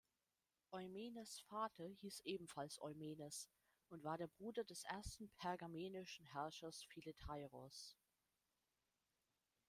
[0.71, 3.47] Eumenes' Vater hieß ebenfalls Eumenes
[3.91, 7.95] und war der Bruder des ersten pergamenischen Herrschers Philetairos.